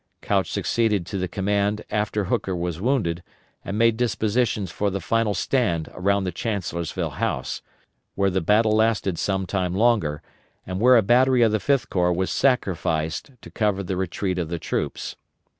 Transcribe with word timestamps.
Couch 0.23 0.49
succeeded 0.51 1.05
to 1.05 1.19
the 1.19 1.27
command 1.27 1.83
after 1.91 2.23
Hooker 2.23 2.55
was 2.55 2.81
wounded, 2.81 3.21
and 3.63 3.77
made 3.77 3.97
dispositions 3.97 4.71
for 4.71 4.89
the 4.89 4.99
final 4.99 5.35
stand 5.35 5.89
around 5.93 6.23
the 6.23 6.31
Chancellorsville 6.31 7.17
House, 7.21 7.61
where 8.15 8.31
the 8.31 8.41
battle 8.41 8.71
lasted 8.75 9.19
some 9.19 9.45
time 9.45 9.75
longer, 9.75 10.23
and 10.65 10.79
where 10.79 10.97
a 10.97 11.03
battery 11.03 11.43
of 11.43 11.51
the 11.51 11.59
Fifth 11.59 11.91
Corps 11.91 12.13
was 12.13 12.31
sacrificed 12.31 13.29
to 13.43 13.51
cover 13.51 13.83
the 13.83 13.95
retreat 13.95 14.39
of 14.39 14.49
the 14.49 14.57
troops. 14.57 15.17